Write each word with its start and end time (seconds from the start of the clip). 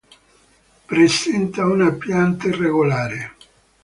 Presenta 0.87 1.63
una 1.67 1.91
pianta 1.91 2.47
irregolare. 2.47 3.33